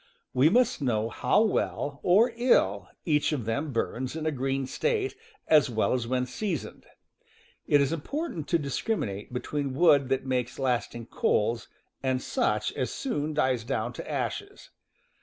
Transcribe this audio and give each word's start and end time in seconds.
We 0.33 0.49
must 0.49 0.81
know 0.81 1.09
how 1.09 1.41
well, 1.43 1.99
or 2.01 2.33
ill, 2.35 2.89
each 3.05 3.31
of 3.31 3.45
them 3.45 3.71
burns 3.71 4.15
in 4.15 4.25
a 4.25 4.31
green 4.31 4.65
state, 4.65 5.15
as 5.47 5.69
well 5.69 5.93
as 5.93 6.07
when 6.07 6.25
seasoned. 6.25 6.87
It 7.67 7.81
is 7.81 7.93
important 7.93 8.47
to 8.47 8.57
discriminate 8.57 9.31
between 9.31 9.75
wood 9.75 10.09
that 10.09 10.25
makes 10.25 10.57
lasting 10.57 11.05
coals 11.05 11.67
and 12.01 12.19
such 12.19 12.73
as 12.73 12.91
soon 12.91 13.35
dies 13.35 13.63
down 13.63 13.93
to 13.93 14.11
ashes. 14.11 14.71